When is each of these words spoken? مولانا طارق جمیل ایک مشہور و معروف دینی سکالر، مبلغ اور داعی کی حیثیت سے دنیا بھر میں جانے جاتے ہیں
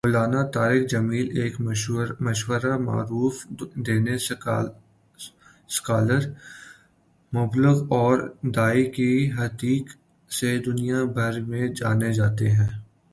مولانا 0.05 0.41
طارق 0.53 0.83
جمیل 0.91 1.27
ایک 1.39 1.53
مشہور 2.21 2.63
و 2.67 2.79
معروف 2.79 3.35
دینی 3.85 4.15
سکالر، 5.69 6.23
مبلغ 7.33 7.77
اور 7.93 8.17
داعی 8.55 8.83
کی 8.95 9.11
حیثیت 9.37 9.87
سے 10.31 10.49
دنیا 10.67 10.99
بھر 11.15 11.33
میں 11.49 11.65
جانے 11.77 12.09
جاتے 12.13 12.47
ہیں 12.51 12.71